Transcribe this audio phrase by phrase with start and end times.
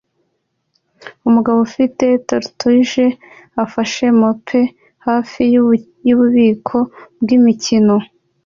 [1.27, 3.05] Umugabo ufite tatouage
[3.65, 4.61] ufashe mope
[5.07, 5.41] hafi
[6.07, 6.77] yububiko
[7.21, 7.95] bwimikino